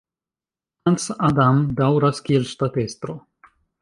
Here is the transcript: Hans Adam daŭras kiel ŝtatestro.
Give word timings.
Hans 0.91 1.05
Adam 1.27 1.59
daŭras 1.81 2.23
kiel 2.29 2.49
ŝtatestro. 2.53 3.17